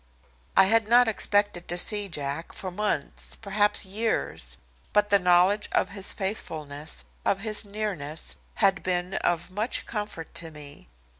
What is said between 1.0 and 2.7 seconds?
expected to see Jack